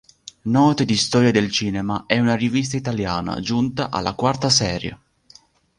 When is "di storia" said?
0.83-1.29